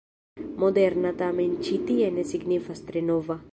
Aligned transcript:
”Moderna” 0.63 1.11
tamen 1.19 1.53
ĉi 1.69 1.77
tie 1.91 2.09
ne 2.17 2.27
signifas 2.33 2.85
tre 2.91 3.05
nova. 3.13 3.41